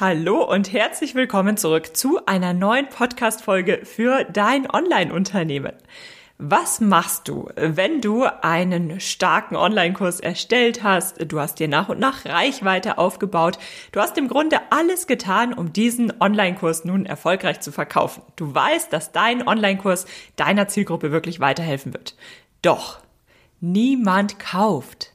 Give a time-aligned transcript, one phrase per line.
[0.00, 5.74] Hallo und herzlich willkommen zurück zu einer neuen Podcast-Folge für dein Online-Unternehmen.
[6.38, 11.30] Was machst du, wenn du einen starken Online-Kurs erstellt hast?
[11.30, 13.58] Du hast dir nach und nach Reichweite aufgebaut.
[13.92, 18.22] Du hast im Grunde alles getan, um diesen Online-Kurs nun erfolgreich zu verkaufen.
[18.36, 20.06] Du weißt, dass dein Online-Kurs
[20.36, 22.16] deiner Zielgruppe wirklich weiterhelfen wird.
[22.62, 23.00] Doch
[23.60, 25.09] niemand kauft.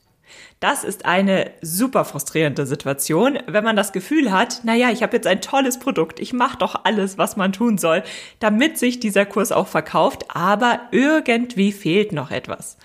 [0.67, 5.27] Das ist eine super frustrierende Situation, wenn man das Gefühl hat, naja, ich habe jetzt
[5.27, 8.01] ein tolles Produkt, ich mache doch alles, was man tun soll,
[8.39, 12.77] damit sich dieser Kurs auch verkauft, aber irgendwie fehlt noch etwas.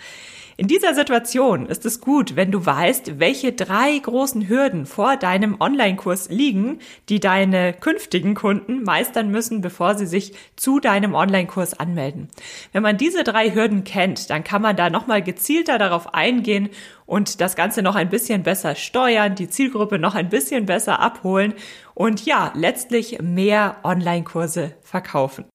[0.60, 5.58] In dieser Situation ist es gut, wenn du weißt, welche drei großen Hürden vor deinem
[5.58, 12.28] Online-Kurs liegen, die deine künftigen Kunden meistern müssen, bevor sie sich zu deinem Online-Kurs anmelden.
[12.72, 16.68] Wenn man diese drei Hürden kennt, dann kann man da nochmal gezielter darauf eingehen
[17.06, 21.54] und das Ganze noch ein bisschen besser steuern, die Zielgruppe noch ein bisschen besser abholen
[21.94, 25.46] und ja, letztlich mehr Online-Kurse verkaufen.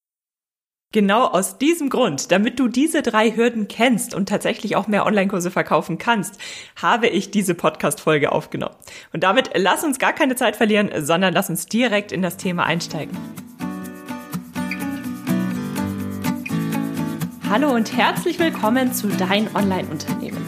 [0.96, 5.52] Genau aus diesem Grund, damit du diese drei Hürden kennst und tatsächlich auch mehr Online-Kurse
[5.52, 6.40] verkaufen kannst,
[6.82, 8.78] habe ich diese Podcast-Folge aufgenommen.
[9.12, 12.64] Und damit lass uns gar keine Zeit verlieren, sondern lass uns direkt in das Thema
[12.66, 13.18] einsteigen.
[17.50, 20.46] Hallo und herzlich willkommen zu Dein Online-Unternehmen.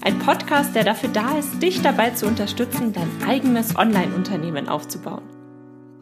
[0.00, 5.35] Ein Podcast, der dafür da ist, dich dabei zu unterstützen, dein eigenes Online-Unternehmen aufzubauen.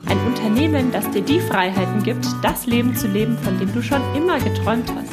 [0.07, 4.03] Ein Unternehmen, das dir die Freiheiten gibt, das Leben zu leben, von dem du schon
[4.15, 5.13] immer geträumt hast.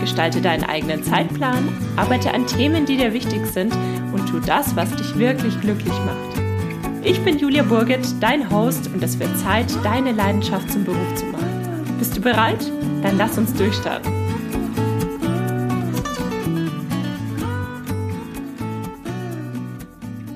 [0.00, 3.72] Gestalte deinen eigenen Zeitplan, arbeite an Themen, die dir wichtig sind
[4.12, 6.42] und tu das, was dich wirklich glücklich macht.
[7.04, 11.26] Ich bin Julia Burget, dein Host und es wird Zeit, deine Leidenschaft zum Beruf zu
[11.26, 11.96] machen.
[11.98, 12.70] Bist du bereit?
[13.02, 14.12] Dann lass uns durchstarten.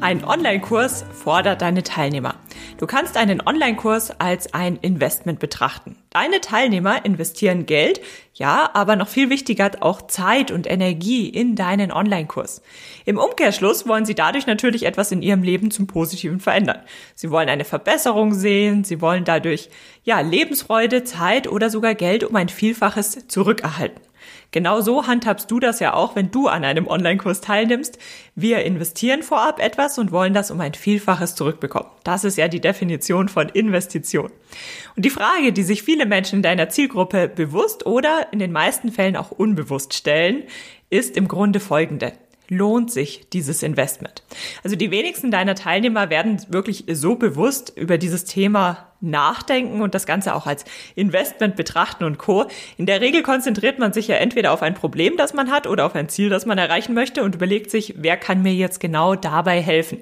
[0.00, 2.34] Ein Online-Kurs fordert deine Teilnehmer.
[2.78, 5.96] Du kannst einen Online-Kurs als ein Investment betrachten.
[6.10, 8.02] Deine Teilnehmer investieren Geld,
[8.34, 12.60] ja, aber noch viel wichtiger auch Zeit und Energie in deinen Online-Kurs.
[13.06, 16.82] Im Umkehrschluss wollen sie dadurch natürlich etwas in ihrem Leben zum Positiven verändern.
[17.14, 19.70] Sie wollen eine Verbesserung sehen, sie wollen dadurch,
[20.04, 24.02] ja, Lebensfreude, Zeit oder sogar Geld um ein Vielfaches zurückerhalten.
[24.50, 27.98] Genau so handhabst du das ja auch, wenn du an einem Online-Kurs teilnimmst.
[28.34, 31.90] Wir investieren vorab etwas und wollen das um ein Vielfaches zurückbekommen.
[32.04, 34.30] Das ist ja die Definition von Investition.
[34.96, 38.92] Und die Frage, die sich viele Menschen in deiner Zielgruppe bewusst oder in den meisten
[38.92, 40.44] Fällen auch unbewusst stellen,
[40.88, 42.12] ist im Grunde folgende
[42.48, 44.22] lohnt sich dieses Investment?
[44.62, 50.06] Also die wenigsten deiner Teilnehmer werden wirklich so bewusst über dieses Thema nachdenken und das
[50.06, 50.64] Ganze auch als
[50.94, 52.46] Investment betrachten und Co.
[52.76, 55.86] In der Regel konzentriert man sich ja entweder auf ein Problem, das man hat oder
[55.86, 59.14] auf ein Ziel, das man erreichen möchte und überlegt sich, wer kann mir jetzt genau
[59.14, 59.98] dabei helfen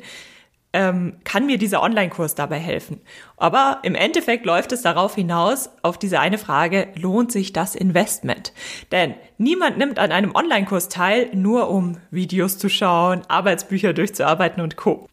[0.74, 3.00] ähm, kann mir dieser Online-Kurs dabei helfen?
[3.38, 8.52] Aber im Endeffekt läuft es darauf hinaus, auf diese eine Frage, lohnt sich das Investment?
[8.92, 14.76] Denn niemand nimmt an einem Online-Kurs teil, nur um Videos zu schauen, Arbeitsbücher durchzuarbeiten und
[14.76, 15.08] Co.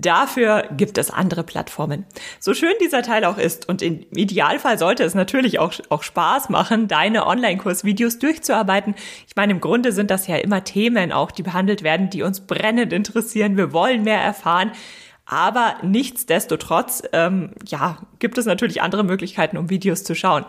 [0.00, 2.04] Dafür gibt es andere Plattformen.
[2.40, 6.48] So schön dieser Teil auch ist und im Idealfall sollte es natürlich auch, auch Spaß
[6.48, 8.96] machen, deine Online-Kursvideos durchzuarbeiten.
[9.28, 12.40] Ich meine, im Grunde sind das ja immer Themen auch, die behandelt werden, die uns
[12.40, 13.56] brennend interessieren.
[13.56, 14.72] Wir wollen mehr erfahren.
[15.26, 20.44] Aber nichtsdestotrotz, ähm, ja, gibt es natürlich andere Möglichkeiten, um Videos zu schauen.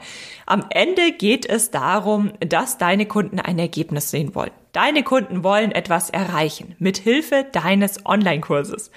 [0.46, 4.52] Am Ende geht es darum, dass deine Kunden ein Ergebnis sehen wollen.
[4.74, 8.92] Deine Kunden wollen etwas erreichen mit Hilfe deines Online-Kurses.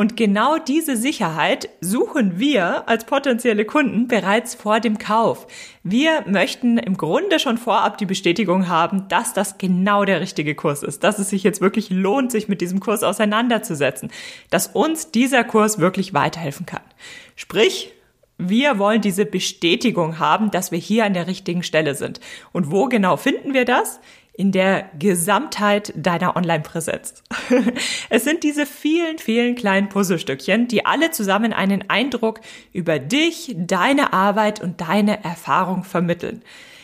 [0.00, 5.48] Und genau diese Sicherheit suchen wir als potenzielle Kunden bereits vor dem Kauf.
[5.82, 10.84] Wir möchten im Grunde schon vorab die Bestätigung haben, dass das genau der richtige Kurs
[10.84, 14.12] ist, dass es sich jetzt wirklich lohnt, sich mit diesem Kurs auseinanderzusetzen,
[14.50, 16.82] dass uns dieser Kurs wirklich weiterhelfen kann.
[17.34, 17.92] Sprich,
[18.36, 22.20] wir wollen diese Bestätigung haben, dass wir hier an der richtigen Stelle sind.
[22.52, 23.98] Und wo genau finden wir das?
[24.38, 27.24] In der Gesamtheit deiner Online-Präsenz.
[28.08, 32.40] es sind diese vielen, vielen kleinen Puzzlestückchen, die alle zusammen einen Eindruck
[32.72, 36.42] über dich, deine Arbeit und deine Erfahrung vermitteln.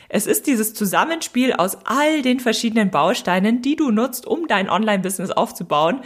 [0.09, 5.31] Es ist dieses Zusammenspiel aus all den verschiedenen Bausteinen, die du nutzt, um dein Online-Business
[5.31, 6.01] aufzubauen,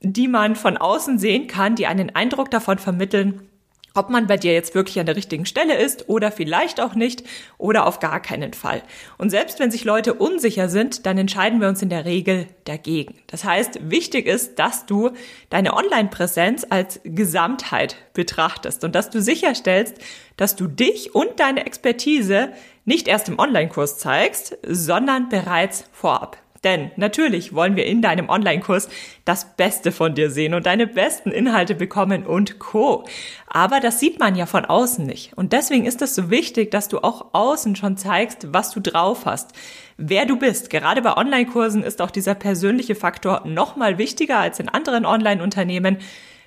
[0.00, 3.48] die man von außen sehen kann, die einen Eindruck davon vermitteln,
[3.94, 7.24] ob man bei dir jetzt wirklich an der richtigen Stelle ist oder vielleicht auch nicht
[7.58, 8.82] oder auf gar keinen Fall.
[9.18, 13.14] Und selbst wenn sich Leute unsicher sind, dann entscheiden wir uns in der Regel dagegen.
[13.26, 15.10] Das heißt, wichtig ist, dass du
[15.50, 19.96] deine Online-Präsenz als Gesamtheit betrachtest und dass du sicherstellst,
[20.36, 22.52] dass du dich und deine Expertise
[22.84, 26.36] nicht erst im Online-Kurs zeigst, sondern bereits vorab.
[26.64, 28.88] Denn natürlich wollen wir in deinem Online-Kurs
[29.24, 33.04] das Beste von dir sehen und deine besten Inhalte bekommen und Co.
[33.48, 35.36] Aber das sieht man ja von außen nicht.
[35.36, 39.26] Und deswegen ist es so wichtig, dass du auch außen schon zeigst, was du drauf
[39.26, 39.52] hast,
[39.96, 40.70] wer du bist.
[40.70, 45.98] Gerade bei Online-Kursen ist auch dieser persönliche Faktor nochmal wichtiger als in anderen Online-Unternehmen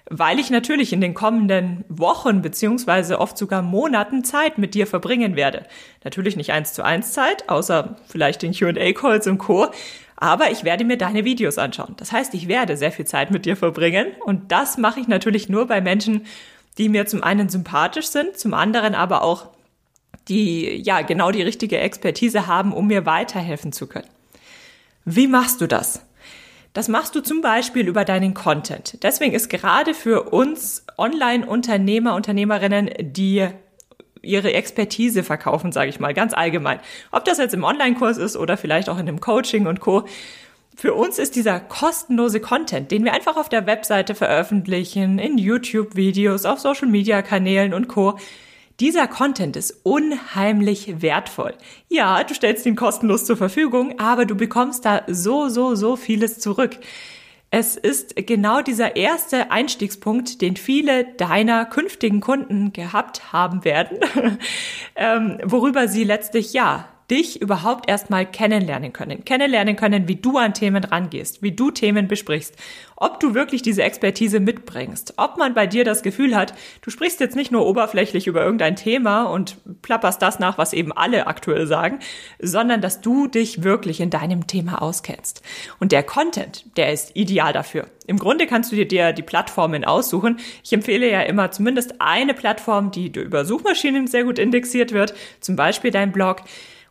[0.10, 5.36] weil ich natürlich in den kommenden Wochen beziehungsweise oft sogar Monaten Zeit mit dir verbringen
[5.36, 5.66] werde.
[6.04, 9.68] Natürlich nicht eins zu eins Zeit, außer vielleicht den Q&A-Calls und Co.,
[10.16, 11.96] aber ich werde mir deine Videos anschauen.
[11.98, 15.50] Das heißt, ich werde sehr viel Zeit mit dir verbringen und das mache ich natürlich
[15.50, 16.26] nur bei Menschen,
[16.78, 19.48] die mir zum einen sympathisch sind, zum anderen aber auch
[20.28, 24.10] die ja genau die richtige Expertise haben, um mir weiterhelfen zu können.
[25.06, 26.02] Wie machst du das?
[26.74, 29.02] Das machst du zum Beispiel über deinen Content.
[29.04, 33.48] Deswegen ist gerade für uns Online-Unternehmer, Unternehmerinnen, die
[34.26, 36.80] ihre Expertise verkaufen, sage ich mal, ganz allgemein.
[37.12, 40.06] Ob das jetzt im Online-Kurs ist oder vielleicht auch in einem Coaching und Co.
[40.76, 46.46] Für uns ist dieser kostenlose Content, den wir einfach auf der Webseite veröffentlichen, in YouTube-Videos,
[46.46, 48.18] auf Social-Media-Kanälen und Co.,
[48.82, 51.54] dieser Content ist unheimlich wertvoll.
[51.88, 56.40] Ja, du stellst ihn kostenlos zur Verfügung, aber du bekommst da so, so, so vieles
[56.40, 56.78] zurück.
[57.58, 64.00] Es ist genau dieser erste Einstiegspunkt, den viele deiner künftigen Kunden gehabt haben werden,
[64.98, 69.24] ähm, worüber sie letztlich ja dich überhaupt erstmal kennenlernen können.
[69.26, 72.56] Kennenlernen können, wie du an Themen rangehst, wie du Themen besprichst,
[72.96, 77.20] ob du wirklich diese Expertise mitbringst, ob man bei dir das Gefühl hat, du sprichst
[77.20, 81.68] jetzt nicht nur oberflächlich über irgendein Thema und plapperst das nach, was eben alle aktuell
[81.68, 82.00] sagen,
[82.40, 85.42] sondern dass du dich wirklich in deinem Thema auskennst.
[85.80, 87.88] Und der Content, der ist ideal dafür.
[88.08, 90.40] Im Grunde kannst du dir die Plattformen aussuchen.
[90.64, 95.56] Ich empfehle ja immer zumindest eine Plattform, die über Suchmaschinen sehr gut indexiert wird, zum
[95.56, 96.44] Beispiel dein Blog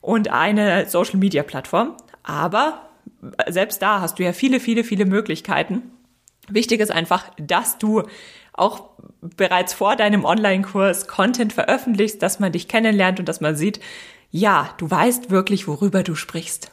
[0.05, 1.97] und eine Social-Media-Plattform.
[2.23, 2.81] Aber
[3.49, 5.83] selbst da hast du ja viele, viele, viele Möglichkeiten.
[6.49, 8.03] Wichtig ist einfach, dass du
[8.53, 8.91] auch
[9.23, 13.81] bereits vor deinem Online-Kurs Content veröffentlichst, dass man dich kennenlernt und dass man sieht,
[14.31, 16.71] ja, du weißt wirklich, worüber du sprichst.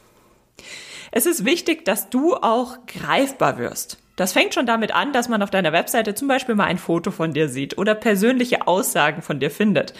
[1.10, 3.98] Es ist wichtig, dass du auch greifbar wirst.
[4.16, 7.10] Das fängt schon damit an, dass man auf deiner Webseite zum Beispiel mal ein Foto
[7.10, 9.94] von dir sieht oder persönliche Aussagen von dir findet.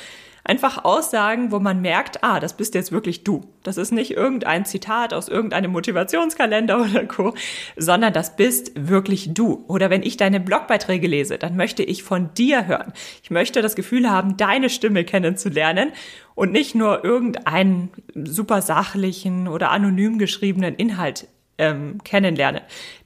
[0.45, 3.43] Einfach Aussagen, wo man merkt, ah, das bist jetzt wirklich du.
[3.63, 7.35] Das ist nicht irgendein Zitat aus irgendeinem Motivationskalender oder Co.,
[7.77, 9.65] sondern das bist wirklich du.
[9.69, 12.93] Oder wenn ich deine Blogbeiträge lese, dann möchte ich von dir hören.
[13.23, 15.93] Ich möchte das Gefühl haben, deine Stimme kennenzulernen
[16.35, 21.29] und nicht nur irgendeinen super sachlichen oder anonym geschriebenen Inhalt
[21.59, 22.63] ähm, kennenlernen.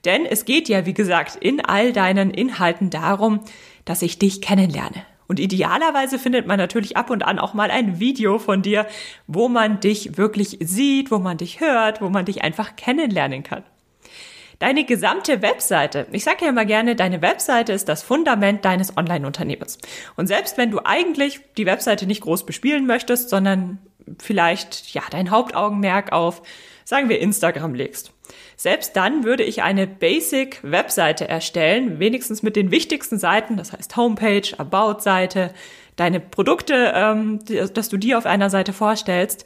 [0.07, 3.41] Denn es geht ja, wie gesagt, in all deinen Inhalten darum,
[3.85, 5.05] dass ich dich kennenlerne.
[5.29, 8.87] Und idealerweise findet man natürlich ab und an auch mal ein Video von dir,
[9.27, 13.65] wo man dich wirklich sieht, wo man dich hört, wo man dich einfach kennenlernen kann.
[14.59, 19.79] Deine gesamte Webseite, ich sage ja immer gerne, deine Webseite ist das Fundament deines Online-Unternehmens.
[20.17, 23.79] Und selbst wenn du eigentlich die Webseite nicht groß bespielen möchtest, sondern
[24.19, 26.41] vielleicht ja dein Hauptaugenmerk auf,
[26.87, 28.13] sagen wir, Instagram legst,
[28.57, 34.49] selbst dann würde ich eine Basic-Webseite erstellen, wenigstens mit den wichtigsten Seiten, das heißt Homepage,
[34.57, 35.53] About-Seite,
[35.97, 37.41] deine Produkte, ähm,
[37.75, 39.45] dass du die auf einer Seite vorstellst.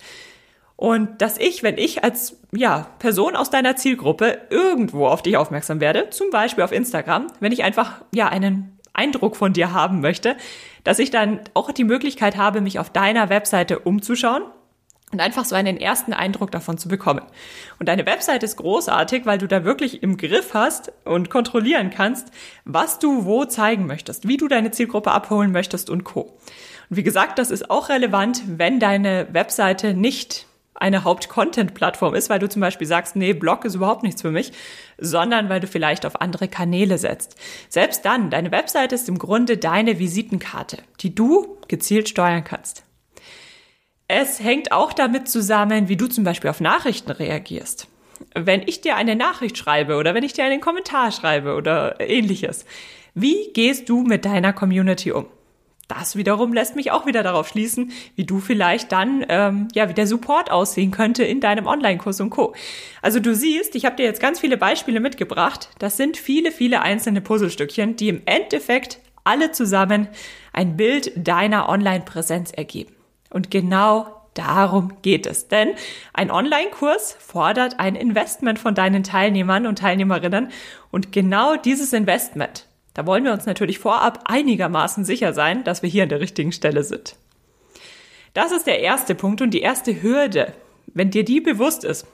[0.77, 5.81] Und dass ich, wenn ich als ja, Person aus deiner Zielgruppe irgendwo auf dich aufmerksam
[5.81, 10.37] werde, zum Beispiel auf Instagram, wenn ich einfach ja einen Eindruck von dir haben möchte,
[10.85, 14.43] dass ich dann auch die Möglichkeit habe, mich auf deiner Webseite umzuschauen
[15.13, 17.23] und einfach so einen ersten Eindruck davon zu bekommen.
[17.79, 22.29] Und deine Website ist großartig, weil du da wirklich im Griff hast und kontrollieren kannst,
[22.65, 26.21] was du wo zeigen möchtest, wie du deine Zielgruppe abholen möchtest und co.
[26.91, 32.39] Und wie gesagt, das ist auch relevant, wenn deine Webseite nicht eine Haupt-Content-Plattform ist, weil
[32.39, 34.53] du zum Beispiel sagst, nee, Blog ist überhaupt nichts für mich,
[34.99, 37.37] sondern weil du vielleicht auf andere Kanäle setzt.
[37.69, 42.85] Selbst dann, deine Webseite ist im Grunde deine Visitenkarte, die du gezielt steuern kannst.
[44.13, 47.87] Es hängt auch damit zusammen, wie du zum Beispiel auf Nachrichten reagierst.
[48.35, 52.65] Wenn ich dir eine Nachricht schreibe oder wenn ich dir einen Kommentar schreibe oder ähnliches,
[53.15, 55.27] wie gehst du mit deiner Community um?
[55.87, 59.95] Das wiederum lässt mich auch wieder darauf schließen, wie du vielleicht dann, ähm, ja, wie
[59.95, 62.53] der Support aussehen könnte in deinem Online-Kurs und Co.
[63.03, 65.69] Also du siehst, ich habe dir jetzt ganz viele Beispiele mitgebracht.
[65.79, 70.09] Das sind viele, viele einzelne Puzzlestückchen, die im Endeffekt alle zusammen
[70.53, 73.00] ein Bild deiner Online-Präsenz ergeben.
[73.31, 75.49] Und genau darum geht es.
[75.49, 75.71] Denn
[76.13, 80.51] ein Online-Kurs fordert ein Investment von deinen Teilnehmern und Teilnehmerinnen.
[80.91, 85.91] Und genau dieses Investment, da wollen wir uns natürlich vorab einigermaßen sicher sein, dass wir
[85.91, 87.17] hier an der richtigen Stelle sind.
[88.35, 90.53] Das ist der erste Punkt und die erste Hürde.
[90.87, 92.07] Wenn dir die bewusst ist,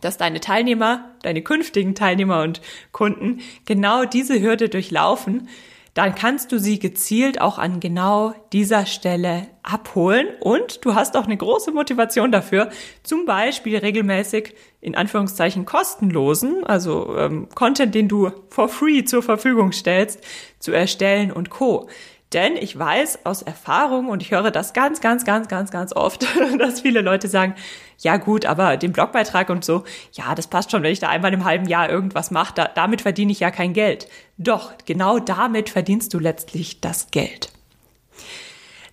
[0.00, 2.60] dass deine Teilnehmer, deine künftigen Teilnehmer und
[2.92, 5.48] Kunden genau diese Hürde durchlaufen,
[5.94, 11.24] dann kannst du sie gezielt auch an genau dieser Stelle abholen und du hast auch
[11.24, 12.70] eine große Motivation dafür,
[13.02, 19.72] zum Beispiel regelmäßig in Anführungszeichen kostenlosen, also ähm, Content, den du for free zur Verfügung
[19.72, 20.20] stellst,
[20.58, 21.88] zu erstellen und co.
[22.32, 26.24] Denn ich weiß aus Erfahrung und ich höre das ganz, ganz, ganz, ganz, ganz oft,
[26.58, 27.56] dass viele Leute sagen,
[28.00, 31.32] ja gut, aber den Blogbeitrag und so, ja, das passt schon, wenn ich da einmal
[31.32, 34.08] im halben Jahr irgendwas mache, da, damit verdiene ich ja kein Geld.
[34.38, 37.52] Doch, genau damit verdienst du letztlich das Geld.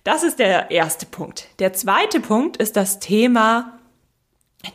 [0.04, 1.48] Das ist der erste Punkt.
[1.58, 3.78] Der zweite Punkt ist das Thema,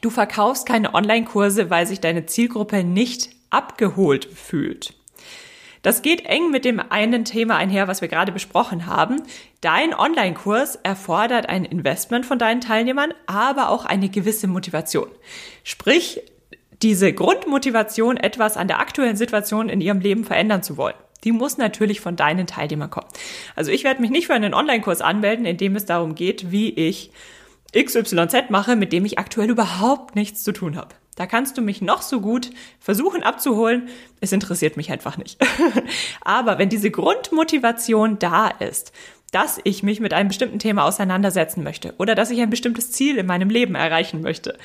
[0.02, 4.96] du verkaufst keine Online-Kurse, weil sich deine Zielgruppe nicht abgeholt fühlt.
[5.84, 9.22] Das geht eng mit dem einen Thema einher, was wir gerade besprochen haben.
[9.60, 15.10] Dein Online-Kurs erfordert ein Investment von deinen Teilnehmern, aber auch eine gewisse Motivation.
[15.64, 16.22] Sprich,
[16.82, 20.96] diese Grundmotivation, etwas an der aktuellen Situation in ihrem Leben verändern zu wollen.
[21.26, 23.08] Die muss natürlich von deinen Teilnehmern kommen.
[23.56, 26.70] Also ich werde mich nicht für einen Online-Kurs anmelden, in dem es darum geht, wie
[26.70, 27.12] ich
[27.78, 30.96] XYZ mache, mit dem ich aktuell überhaupt nichts zu tun habe.
[31.16, 33.90] Da kannst du mich noch so gut versuchen abzuholen.
[34.20, 35.40] Es interessiert mich einfach nicht.
[36.22, 38.92] Aber wenn diese Grundmotivation da ist,
[39.32, 43.18] dass ich mich mit einem bestimmten Thema auseinandersetzen möchte oder dass ich ein bestimmtes Ziel
[43.18, 44.58] in meinem Leben erreichen möchte,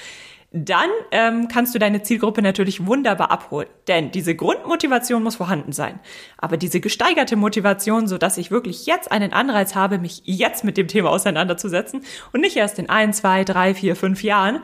[0.50, 3.68] dann ähm, kannst du deine Zielgruppe natürlich wunderbar abholen.
[3.86, 6.00] Denn diese Grundmotivation muss vorhanden sein.
[6.38, 10.78] Aber diese gesteigerte Motivation, so dass ich wirklich jetzt einen Anreiz habe, mich jetzt mit
[10.78, 12.02] dem Thema auseinanderzusetzen
[12.32, 14.60] und nicht erst in ein, zwei, drei, vier, fünf Jahren,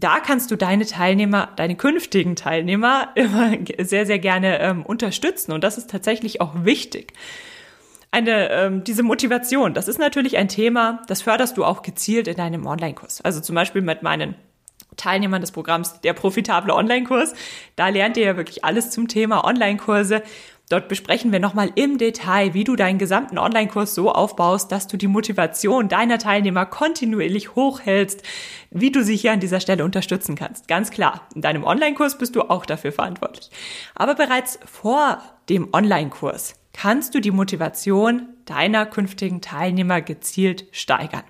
[0.00, 5.52] da kannst du deine Teilnehmer, deine künftigen Teilnehmer immer sehr, sehr gerne ähm, unterstützen.
[5.52, 7.14] Und das ist tatsächlich auch wichtig.
[8.10, 12.36] Eine, ähm, diese Motivation, das ist natürlich ein Thema, das förderst du auch gezielt in
[12.36, 13.20] deinem Online-Kurs.
[13.22, 14.36] Also zum Beispiel mit meinen
[14.96, 17.34] Teilnehmern des Programms Der profitable Online-Kurs.
[17.74, 20.22] Da lernt ihr ja wirklich alles zum Thema Online-Kurse.
[20.68, 24.96] Dort besprechen wir nochmal im Detail, wie du deinen gesamten Online-Kurs so aufbaust, dass du
[24.96, 28.22] die Motivation deiner Teilnehmer kontinuierlich hochhältst,
[28.70, 30.66] wie du sie hier an dieser Stelle unterstützen kannst.
[30.66, 33.48] Ganz klar, in deinem Online-Kurs bist du auch dafür verantwortlich.
[33.94, 41.22] Aber bereits vor dem Online-Kurs kannst du die Motivation deiner künftigen Teilnehmer gezielt steigern.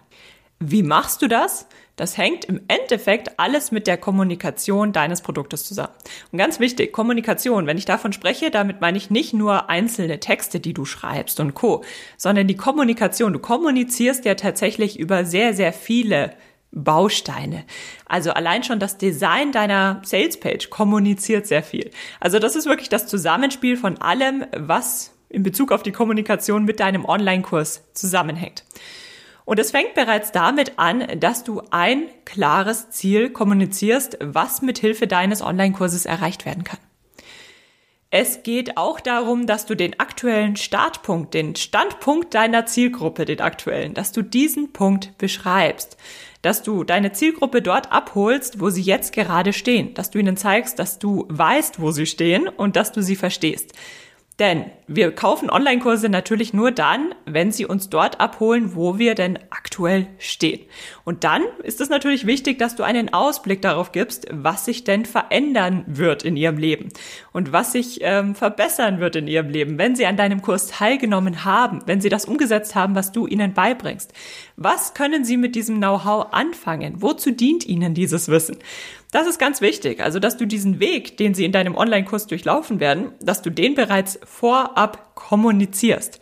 [0.58, 1.66] Wie machst du das?
[1.96, 5.92] Das hängt im Endeffekt alles mit der Kommunikation deines Produktes zusammen.
[6.30, 10.60] Und ganz wichtig, Kommunikation, wenn ich davon spreche, damit meine ich nicht nur einzelne Texte,
[10.60, 11.84] die du schreibst und Co,
[12.18, 13.32] sondern die Kommunikation.
[13.32, 16.34] Du kommunizierst ja tatsächlich über sehr, sehr viele
[16.70, 17.64] Bausteine.
[18.04, 21.90] Also allein schon das Design deiner Salespage kommuniziert sehr viel.
[22.20, 26.80] Also das ist wirklich das Zusammenspiel von allem, was in Bezug auf die Kommunikation mit
[26.80, 28.64] deinem Online-Kurs zusammenhängt.
[29.46, 35.06] Und es fängt bereits damit an, dass du ein klares Ziel kommunizierst, was mit Hilfe
[35.06, 36.80] deines Online-Kurses erreicht werden kann.
[38.10, 43.94] Es geht auch darum, dass du den aktuellen Startpunkt, den Standpunkt deiner Zielgruppe, den aktuellen,
[43.94, 45.96] dass du diesen Punkt beschreibst,
[46.42, 50.80] dass du deine Zielgruppe dort abholst, wo sie jetzt gerade stehen, dass du ihnen zeigst,
[50.80, 53.74] dass du weißt, wo sie stehen und dass du sie verstehst.
[54.38, 59.38] Denn wir kaufen Online-Kurse natürlich nur dann, wenn sie uns dort abholen, wo wir denn
[59.48, 60.60] aktuell stehen.
[61.04, 65.06] Und dann ist es natürlich wichtig, dass du einen Ausblick darauf gibst, was sich denn
[65.06, 66.90] verändern wird in ihrem Leben
[67.32, 71.46] und was sich ähm, verbessern wird in ihrem Leben, wenn sie an deinem Kurs teilgenommen
[71.46, 74.12] haben, wenn sie das umgesetzt haben, was du ihnen beibringst.
[74.56, 77.00] Was können sie mit diesem Know-how anfangen?
[77.00, 78.58] Wozu dient ihnen dieses Wissen?
[79.12, 80.02] Das ist ganz wichtig.
[80.02, 83.74] Also, dass du diesen Weg, den sie in deinem Online-Kurs durchlaufen werden, dass du den
[83.74, 86.20] bereits vorab kommunizierst.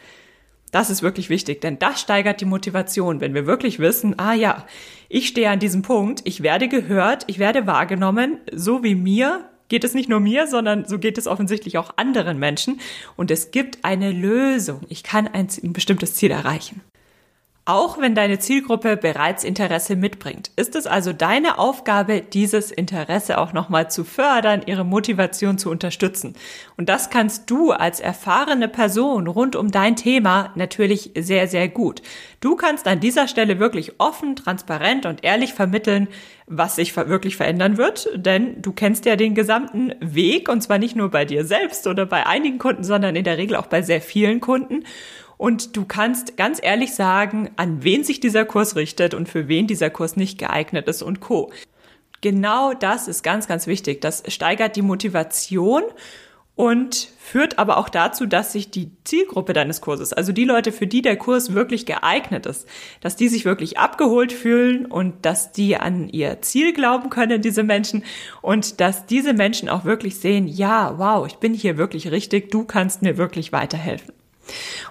[0.71, 4.67] Das ist wirklich wichtig, denn das steigert die Motivation, wenn wir wirklich wissen, ah ja,
[5.09, 9.85] ich stehe an diesem Punkt, ich werde gehört, ich werde wahrgenommen, so wie mir geht
[9.85, 12.81] es nicht nur mir, sondern so geht es offensichtlich auch anderen Menschen
[13.15, 14.81] und es gibt eine Lösung.
[14.89, 16.81] Ich kann ein, ein bestimmtes Ziel erreichen.
[17.67, 23.55] Auch wenn deine Zielgruppe bereits Interesse mitbringt, ist es also deine Aufgabe, dieses Interesse auch
[23.55, 26.35] nochmal zu fördern, ihre Motivation zu unterstützen.
[26.77, 32.03] Und das kannst du als erfahrene Person rund um dein Thema natürlich sehr, sehr gut.
[32.41, 36.09] Du kannst an dieser Stelle wirklich offen, transparent und ehrlich vermitteln,
[36.47, 40.97] was sich wirklich verändern wird, denn du kennst ja den gesamten Weg und zwar nicht
[40.97, 44.03] nur bei dir selbst oder bei einigen Kunden, sondern in der Regel auch bei sehr
[44.03, 44.85] vielen Kunden.
[45.45, 49.67] Und du kannst ganz ehrlich sagen, an wen sich dieser Kurs richtet und für wen
[49.67, 51.53] dieser Kurs nicht geeignet ist und co.
[52.23, 54.01] Genau das ist ganz, ganz wichtig.
[54.01, 55.83] Das steigert die Motivation
[56.55, 60.87] und führt aber auch dazu, dass sich die Zielgruppe deines Kurses, also die Leute, für
[60.87, 62.67] die der Kurs wirklich geeignet ist,
[63.03, 67.65] dass die sich wirklich abgeholt fühlen und dass die an ihr Ziel glauben können, diese
[67.65, 68.03] Menschen,
[68.41, 72.65] und dass diese Menschen auch wirklich sehen, ja, wow, ich bin hier wirklich richtig, du
[72.65, 74.24] kannst mir wirklich weiterhelfen.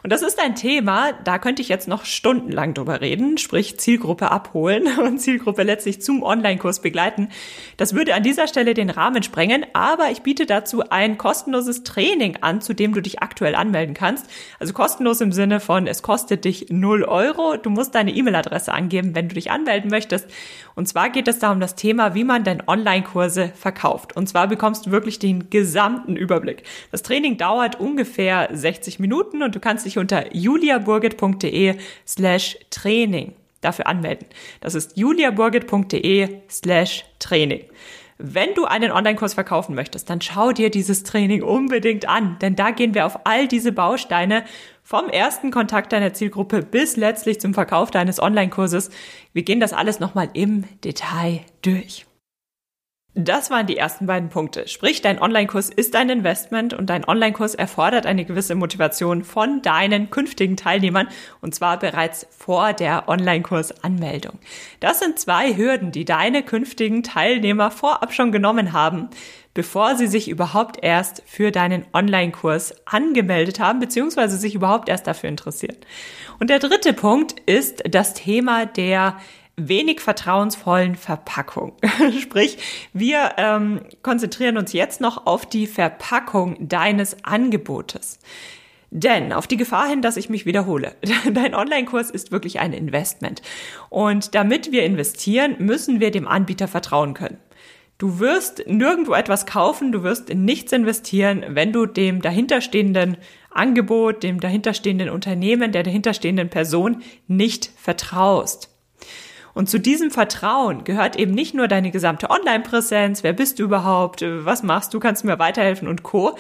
[0.04, 4.32] Und das ist ein Thema, da könnte ich jetzt noch stundenlang drüber reden, sprich Zielgruppe
[4.32, 7.30] abholen und Zielgruppe letztlich zum Online-Kurs begleiten.
[7.78, 12.38] Das würde an dieser Stelle den Rahmen sprengen, aber ich biete dazu ein kostenloses Training
[12.42, 14.26] an, zu dem du dich aktuell anmelden kannst.
[14.60, 17.58] Also kostenlos im Sinne von, es kostet dich 0 Euro.
[17.58, 20.28] Du musst deine E-Mail-Adresse angeben, wenn du dich anmelden möchtest.
[20.76, 24.16] Und zwar geht es da um das Thema, wie man denn Online-Kurse verkauft.
[24.16, 26.64] Und zwar bekommst du wirklich den gesamten Überblick.
[26.92, 31.76] Das Training dauert ungefähr 60 Minuten und du kannst dich unter juliaburgit.de
[32.08, 34.28] slash Training dafür anmelden.
[34.62, 37.66] Das ist juliaburgit.de slash Training.
[38.18, 42.72] Wenn du einen Online-Kurs verkaufen möchtest, dann schau dir dieses Training unbedingt an, denn da
[42.72, 44.46] gehen wir auf all diese Bausteine
[44.84, 48.92] vom ersten Kontakt deiner Zielgruppe bis letztlich zum Verkauf deines Online-Kurses.
[49.34, 52.06] Wir gehen das alles nochmal im Detail durch.
[53.16, 54.68] Das waren die ersten beiden Punkte.
[54.68, 60.10] Sprich, dein Online-Kurs ist ein Investment und dein Online-Kurs erfordert eine gewisse Motivation von deinen
[60.10, 61.08] künftigen Teilnehmern
[61.40, 64.40] und zwar bereits vor der Online-Kurs-Anmeldung.
[64.80, 69.10] Das sind zwei Hürden, die deine künftigen Teilnehmer vorab schon genommen haben,
[69.54, 75.30] bevor sie sich überhaupt erst für deinen Online-Kurs angemeldet haben, beziehungsweise sich überhaupt erst dafür
[75.30, 75.78] interessieren.
[76.40, 79.18] Und der dritte Punkt ist das Thema der
[79.56, 81.74] wenig vertrauensvollen Verpackung.
[82.22, 82.58] Sprich,
[82.94, 88.20] wir ähm, konzentrieren uns jetzt noch auf die Verpackung deines Angebotes.
[88.90, 90.96] Denn auf die Gefahr hin, dass ich mich wiederhole,
[91.32, 93.42] dein Online-Kurs ist wirklich ein Investment.
[93.90, 97.40] Und damit wir investieren, müssen wir dem Anbieter vertrauen können.
[97.98, 103.18] Du wirst nirgendwo etwas kaufen, du wirst in nichts investieren, wenn du dem dahinterstehenden
[103.50, 108.73] Angebot, dem dahinterstehenden Unternehmen, der dahinterstehenden Person nicht vertraust.
[109.54, 114.24] Und zu diesem Vertrauen gehört eben nicht nur deine gesamte Online-Präsenz, wer bist du überhaupt,
[114.24, 116.36] was machst du, kannst du mir weiterhelfen und Co.,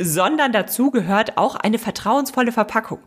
[0.00, 2.98] sondern dazu gehört auch eine vertrauensvolle Verpackung.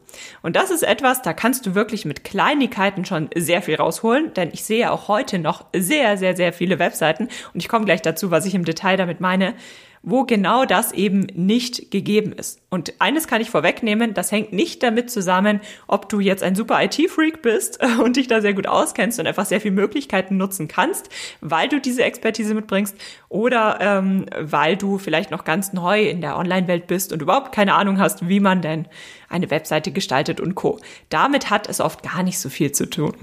[0.42, 4.52] Und das ist etwas, da kannst du wirklich mit Kleinigkeiten schon sehr viel rausholen, denn
[4.54, 8.32] ich sehe auch heute noch sehr, sehr, sehr viele Webseiten und ich komme gleich dazu,
[8.32, 9.54] was ich im Detail damit meine,
[10.02, 12.60] wo genau das eben nicht gegeben ist.
[12.70, 16.84] Und eines kann ich vorwegnehmen, das hängt nicht damit zusammen, ob du jetzt ein super
[16.84, 21.10] IT-Freak bist und dich da sehr gut auskennst und einfach sehr viele Möglichkeiten nutzen kannst,
[21.42, 22.96] weil du diese Expertise mitbringst
[23.30, 27.74] oder ähm, weil du vielleicht noch ganz neu in der Online-Welt bist und überhaupt keine
[27.74, 28.88] Ahnung hast, wie man denn
[29.30, 30.80] eine Webseite gestaltet und co.
[31.10, 33.14] Damit hat es oft gar nicht so viel zu tun.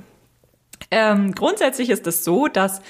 [0.90, 2.82] Ähm, grundsätzlich ist es so, dass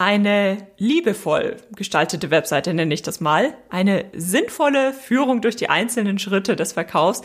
[0.00, 6.56] eine liebevoll gestaltete Webseite, nenne ich das mal, eine sinnvolle Führung durch die einzelnen Schritte
[6.56, 7.20] des Verkaufs,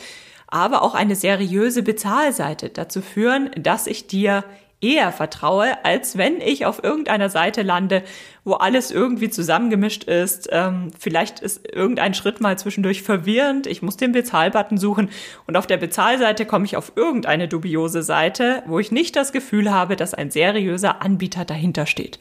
[0.48, 4.44] aber auch eine seriöse Bezahlseite dazu führen, dass ich dir
[4.86, 8.04] eher vertraue, als wenn ich auf irgendeiner Seite lande,
[8.44, 10.48] wo alles irgendwie zusammengemischt ist.
[10.52, 13.66] Ähm, vielleicht ist irgendein Schritt mal zwischendurch verwirrend.
[13.66, 15.10] Ich muss den Bezahlbutton suchen
[15.48, 19.72] und auf der Bezahlseite komme ich auf irgendeine dubiose Seite, wo ich nicht das Gefühl
[19.72, 22.20] habe, dass ein seriöser Anbieter dahinter steht.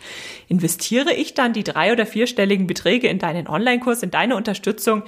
[0.48, 5.02] Investiere ich dann die drei- oder vierstelligen Beträge in deinen Online-Kurs, in deine Unterstützung?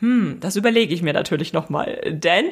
[0.00, 2.00] Hm, das überlege ich mir natürlich nochmal.
[2.06, 2.50] Denn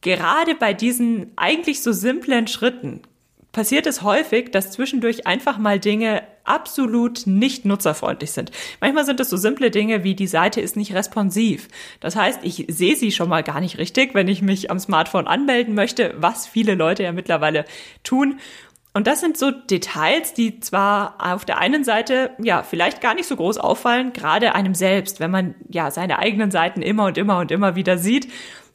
[0.00, 3.02] gerade bei diesen eigentlich so simplen Schritten
[3.52, 8.50] passiert es häufig, dass zwischendurch einfach mal Dinge absolut nicht nutzerfreundlich sind.
[8.80, 11.68] Manchmal sind es so simple Dinge wie die Seite ist nicht responsiv.
[12.00, 15.26] Das heißt, ich sehe sie schon mal gar nicht richtig, wenn ich mich am Smartphone
[15.26, 17.64] anmelden möchte, was viele Leute ja mittlerweile
[18.02, 18.40] tun.
[18.92, 23.26] Und das sind so Details, die zwar auf der einen Seite ja vielleicht gar nicht
[23.26, 27.38] so groß auffallen, gerade einem selbst, wenn man ja seine eigenen Seiten immer und immer
[27.38, 28.28] und immer wieder sieht,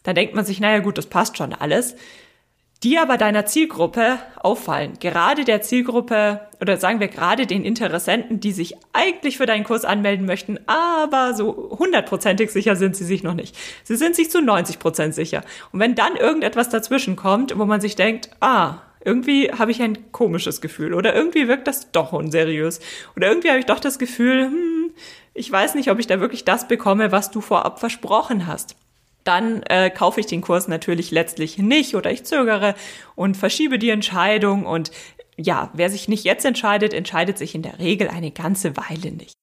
[0.03, 1.95] dann denkt man sich, naja gut, das passt schon alles
[2.85, 4.93] die aber deiner Zielgruppe auffallen.
[4.99, 9.85] Gerade der Zielgruppe oder sagen wir gerade den Interessenten, die sich eigentlich für deinen Kurs
[9.85, 13.57] anmelden möchten, aber so hundertprozentig sicher sind sie sich noch nicht.
[13.83, 15.41] Sie sind sich zu 90 Prozent sicher.
[15.71, 20.11] Und wenn dann irgendetwas dazwischen kommt, wo man sich denkt, ah, irgendwie habe ich ein
[20.11, 22.81] komisches Gefühl oder irgendwie wirkt das doch unseriös
[23.15, 24.91] oder irgendwie habe ich doch das Gefühl, hm,
[25.33, 28.75] ich weiß nicht, ob ich da wirklich das bekomme, was du vorab versprochen hast
[29.25, 32.75] dann äh, kaufe ich den Kurs natürlich letztlich nicht oder ich zögere
[33.15, 34.91] und verschiebe die Entscheidung und
[35.37, 39.33] ja, wer sich nicht jetzt entscheidet, entscheidet sich in der Regel eine ganze Weile nicht.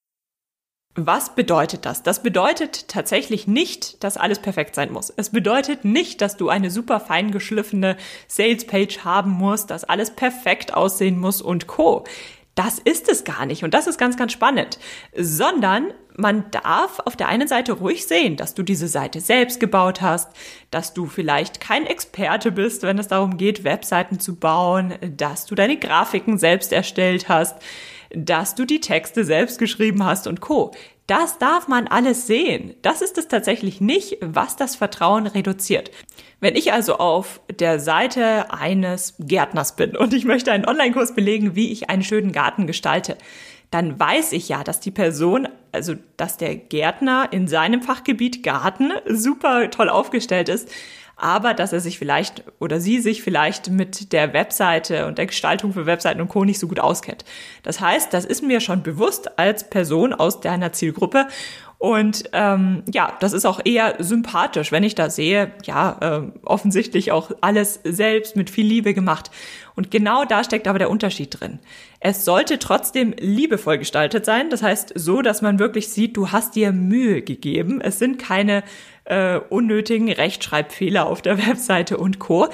[0.95, 2.03] Was bedeutet das?
[2.03, 5.11] Das bedeutet tatsächlich nicht, dass alles perfekt sein muss.
[5.11, 7.97] Es bedeutet nicht, dass du eine super fein geschliffene
[8.29, 12.05] Salespage haben musst, dass alles perfekt aussehen muss und co.
[12.55, 14.79] Das ist es gar nicht und das ist ganz, ganz spannend,
[15.17, 20.03] sondern man darf auf der einen Seite ruhig sehen, dass du diese Seite selbst gebaut
[20.03, 20.31] hast,
[20.71, 25.55] dass du vielleicht kein Experte bist, wenn es darum geht, Webseiten zu bauen, dass du
[25.55, 27.57] deine Grafiken selbst erstellt hast,
[28.11, 30.73] dass du die Texte selbst geschrieben hast und Co.
[31.07, 32.75] Das darf man alles sehen.
[32.83, 35.91] Das ist es tatsächlich nicht, was das Vertrauen reduziert.
[36.41, 41.57] Wenn ich also auf der Seite eines Gärtners bin und ich möchte einen Online-Kurs belegen,
[41.57, 43.17] wie ich einen schönen Garten gestalte,
[43.71, 48.93] dann weiß ich ja, dass die Person, also dass der Gärtner in seinem Fachgebiet Garten
[49.09, 50.71] super toll aufgestellt ist
[51.17, 55.73] aber dass er sich vielleicht oder sie sich vielleicht mit der Webseite und der Gestaltung
[55.73, 56.45] für Webseiten und Co.
[56.45, 57.25] nicht so gut auskennt.
[57.63, 61.27] Das heißt, das ist mir schon bewusst als Person aus deiner Zielgruppe
[61.83, 67.11] und ähm, ja, das ist auch eher sympathisch, wenn ich da sehe, ja, äh, offensichtlich
[67.11, 69.33] auch alles selbst mit viel Liebe gemacht.
[69.75, 71.59] Und genau da steckt aber der Unterschied drin.
[71.99, 76.55] Es sollte trotzdem liebevoll gestaltet sein, das heißt so, dass man wirklich sieht, du hast
[76.55, 77.81] dir Mühe gegeben.
[77.81, 78.63] Es sind keine
[79.05, 82.49] äh, unnötigen Rechtschreibfehler auf der Webseite und Co.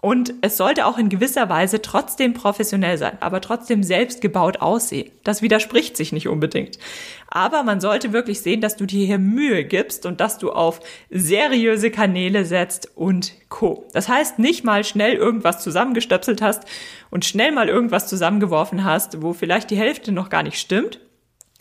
[0.00, 5.10] Und es sollte auch in gewisser Weise trotzdem professionell sein, aber trotzdem selbst gebaut aussehen.
[5.24, 6.78] Das widerspricht sich nicht unbedingt.
[7.26, 10.80] Aber man sollte wirklich sehen, dass du dir hier Mühe gibst und dass du auf
[11.10, 13.88] seriöse Kanäle setzt und Co.
[13.92, 16.62] Das heißt, nicht mal schnell irgendwas zusammengestöpselt hast
[17.10, 21.00] und schnell mal irgendwas zusammengeworfen hast, wo vielleicht die Hälfte noch gar nicht stimmt,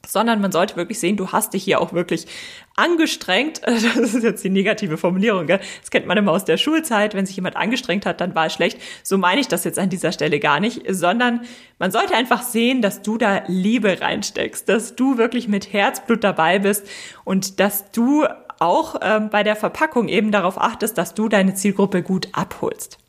[0.05, 2.27] sondern man sollte wirklich sehen, du hast dich hier auch wirklich
[2.75, 3.61] angestrengt.
[3.97, 5.59] Das ist jetzt die negative Formulierung, gell?
[5.81, 7.13] Das kennt man immer aus der Schulzeit.
[7.13, 8.79] Wenn sich jemand angestrengt hat, dann war es schlecht.
[9.03, 11.41] So meine ich das jetzt an dieser Stelle gar nicht, sondern
[11.79, 16.59] man sollte einfach sehen, dass du da Liebe reinsteckst, dass du wirklich mit Herzblut dabei
[16.59, 16.87] bist
[17.23, 18.25] und dass du
[18.59, 22.99] auch ähm, bei der Verpackung eben darauf achtest, dass du deine Zielgruppe gut abholst.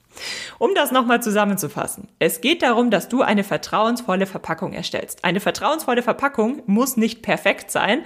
[0.59, 2.09] Um das nochmal zusammenzufassen.
[2.19, 5.25] Es geht darum, dass du eine vertrauensvolle Verpackung erstellst.
[5.25, 8.03] Eine vertrauensvolle Verpackung muss nicht perfekt sein,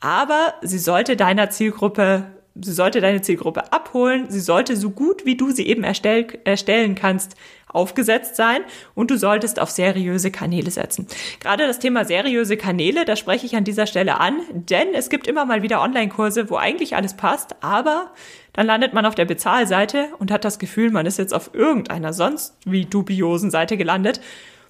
[0.00, 2.26] aber sie sollte deiner Zielgruppe
[2.60, 6.94] sie sollte deine Zielgruppe abholen, sie sollte so gut wie du sie eben erstell, erstellen
[6.94, 7.34] kannst,
[7.68, 8.60] aufgesetzt sein
[8.94, 11.06] und du solltest auf seriöse Kanäle setzen.
[11.40, 15.26] Gerade das Thema seriöse Kanäle, da spreche ich an dieser Stelle an, denn es gibt
[15.26, 18.10] immer mal wieder Online-Kurse, wo eigentlich alles passt, aber
[18.52, 22.12] dann landet man auf der Bezahlseite und hat das Gefühl, man ist jetzt auf irgendeiner
[22.12, 24.20] sonst wie dubiosen Seite gelandet.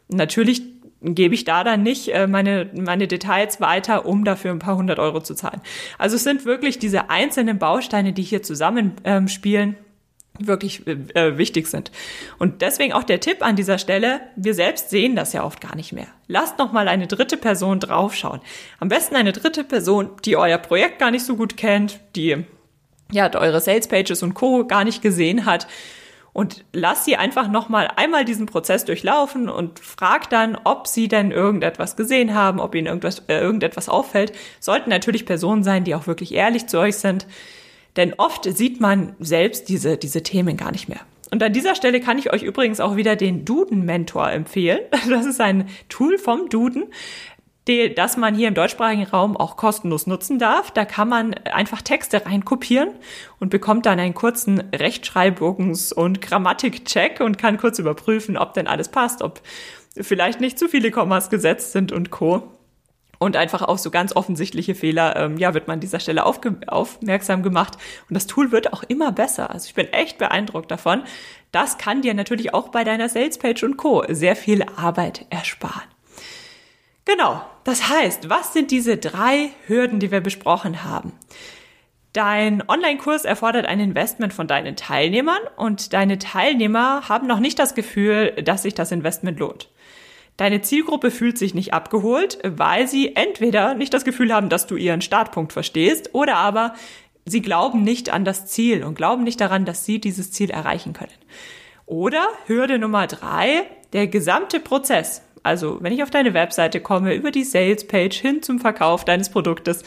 [0.09, 0.63] Natürlich
[1.03, 4.99] gebe ich da dann nicht äh, meine, meine Details weiter, um dafür ein paar hundert
[4.99, 5.61] Euro zu zahlen.
[5.99, 9.71] Also es sind wirklich diese einzelnen Bausteine, die hier zusammenspielen.
[9.71, 9.77] Ähm,
[10.39, 11.91] wirklich äh, wichtig sind.
[12.39, 15.77] Und deswegen auch der Tipp an dieser Stelle, wir selbst sehen das ja oft gar
[15.77, 16.07] nicht mehr.
[16.27, 18.41] Lasst noch mal eine dritte Person draufschauen.
[18.81, 22.47] Am besten eine dritte Person, die euer Projekt gar nicht so gut kennt, die
[23.13, 25.67] ja eure Sales Pages und Co gar nicht gesehen hat
[26.33, 31.07] und lasst sie einfach noch mal einmal diesen Prozess durchlaufen und fragt dann, ob sie
[31.07, 34.33] denn irgendetwas gesehen haben, ob ihnen irgendwas äh, irgendetwas auffällt.
[34.59, 37.27] Sollten natürlich Personen sein, die auch wirklich ehrlich zu euch sind
[37.97, 41.01] denn oft sieht man selbst diese, diese Themen gar nicht mehr.
[41.31, 44.81] Und an dieser Stelle kann ich euch übrigens auch wieder den Duden-Mentor empfehlen.
[45.09, 46.85] Das ist ein Tool vom Duden,
[47.69, 50.71] die, das man hier im deutschsprachigen Raum auch kostenlos nutzen darf.
[50.73, 52.91] Da kann man einfach Texte reinkopieren
[53.39, 58.89] und bekommt dann einen kurzen Rechtschreibungs- und Grammatikcheck und kann kurz überprüfen, ob denn alles
[58.89, 59.41] passt, ob
[59.97, 62.43] vielleicht nicht zu viele Kommas gesetzt sind und Co.
[63.19, 67.45] Und einfach auf so ganz offensichtliche Fehler, ähm, ja, wird man an dieser Stelle aufmerksam
[67.45, 67.79] gemacht.
[68.09, 69.51] Und das Tool wird auch immer besser.
[69.51, 71.05] Also ich bin echt beeindruckt davon.
[71.53, 74.03] Das kann dir natürlich auch bei deiner Salespage und Co.
[74.09, 75.85] sehr viel Arbeit ersparen.
[77.05, 77.43] Genau.
[77.65, 81.13] Das heißt, was sind diese drei Hürden, die wir besprochen haben?
[82.13, 87.75] Dein Online-Kurs erfordert ein Investment von deinen Teilnehmern und deine Teilnehmer haben noch nicht das
[87.75, 89.71] Gefühl, dass sich das Investment lohnt.
[90.37, 94.77] Deine Zielgruppe fühlt sich nicht abgeholt, weil sie entweder nicht das Gefühl haben, dass du
[94.77, 96.75] ihren Startpunkt verstehst, oder aber
[97.25, 100.93] sie glauben nicht an das Ziel und glauben nicht daran, dass sie dieses Ziel erreichen
[100.93, 101.13] können.
[101.87, 105.23] Oder Hürde Nummer drei, der gesamte Prozess.
[105.43, 109.31] Also, wenn ich auf deine Webseite komme, über die Sales Page hin zum Verkauf deines
[109.31, 109.83] Produktes,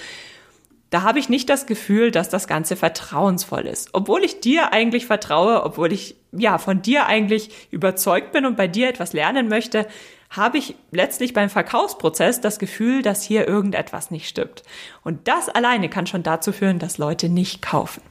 [0.89, 3.89] da habe ich nicht das Gefühl, dass das Ganze vertrauensvoll ist.
[3.93, 8.67] Obwohl ich dir eigentlich vertraue, obwohl ich ja von dir eigentlich überzeugt bin und bei
[8.67, 9.87] dir etwas lernen möchte,
[10.29, 14.63] habe ich letztlich beim Verkaufsprozess das Gefühl, dass hier irgendetwas nicht stimmt.
[15.03, 18.01] Und das alleine kann schon dazu führen, dass Leute nicht kaufen.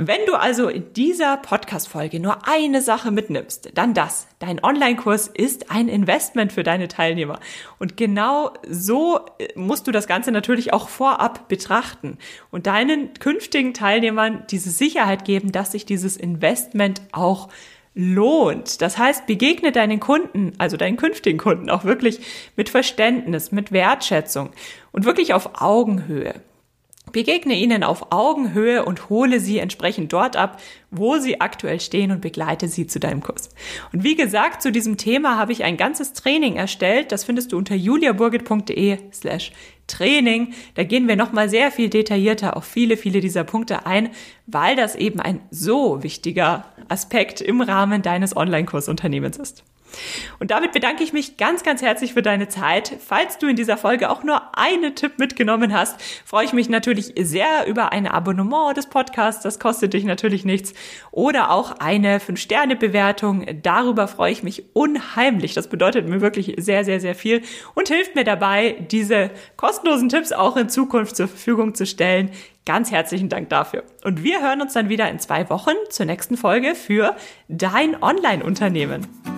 [0.00, 4.28] Wenn du also in dieser Podcast-Folge nur eine Sache mitnimmst, dann das.
[4.38, 7.40] Dein Online-Kurs ist ein Investment für deine Teilnehmer.
[7.80, 9.18] Und genau so
[9.56, 12.16] musst du das Ganze natürlich auch vorab betrachten
[12.52, 17.48] und deinen künftigen Teilnehmern diese Sicherheit geben, dass sich dieses Investment auch
[17.96, 18.80] lohnt.
[18.80, 22.20] Das heißt, begegne deinen Kunden, also deinen künftigen Kunden auch wirklich
[22.54, 24.50] mit Verständnis, mit Wertschätzung
[24.92, 26.34] und wirklich auf Augenhöhe.
[27.12, 32.20] Begegne ihnen auf Augenhöhe und hole sie entsprechend dort ab, wo sie aktuell stehen und
[32.20, 33.50] begleite sie zu deinem Kurs.
[33.92, 37.12] Und wie gesagt, zu diesem Thema habe ich ein ganzes Training erstellt.
[37.12, 39.52] Das findest du unter juliaburgit.de slash
[39.86, 40.52] Training.
[40.74, 44.10] Da gehen wir nochmal sehr viel detaillierter auf viele, viele dieser Punkte ein,
[44.46, 49.64] weil das eben ein so wichtiger Aspekt im Rahmen deines Online-Kursunternehmens ist.
[50.38, 52.96] Und damit bedanke ich mich ganz, ganz herzlich für deine Zeit.
[53.04, 57.14] Falls du in dieser Folge auch nur einen Tipp mitgenommen hast, freue ich mich natürlich
[57.18, 59.42] sehr über ein Abonnement des Podcasts.
[59.42, 60.74] Das kostet dich natürlich nichts.
[61.10, 63.46] Oder auch eine 5-Sterne-Bewertung.
[63.62, 65.54] Darüber freue ich mich unheimlich.
[65.54, 67.42] Das bedeutet mir wirklich sehr, sehr, sehr viel
[67.74, 72.30] und hilft mir dabei, diese kostenlosen Tipps auch in Zukunft zur Verfügung zu stellen.
[72.64, 73.82] Ganz herzlichen Dank dafür.
[74.04, 77.16] Und wir hören uns dann wieder in zwei Wochen zur nächsten Folge für
[77.48, 79.37] dein Online-Unternehmen.